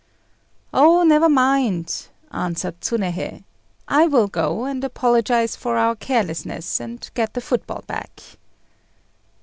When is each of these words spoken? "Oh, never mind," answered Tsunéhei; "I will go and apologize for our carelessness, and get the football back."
"Oh, 0.73 1.03
never 1.03 1.29
mind," 1.29 2.07
answered 2.31 2.81
Tsunéhei; 2.81 3.43
"I 3.87 4.07
will 4.07 4.25
go 4.27 4.65
and 4.65 4.83
apologize 4.83 5.55
for 5.55 5.77
our 5.77 5.95
carelessness, 5.95 6.79
and 6.79 7.07
get 7.13 7.35
the 7.35 7.39
football 7.41 7.83
back." 7.85 8.19